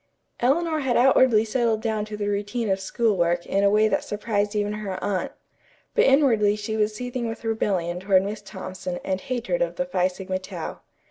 [0.39, 4.03] Eleanor had outwardly settled down to the routine of school work in a way that
[4.03, 5.31] surprised even her aunt.
[5.93, 10.07] But inwardly she was seething with rebellion toward Miss Thompson and hatred of the Phi
[10.07, 10.79] Sigma Tau.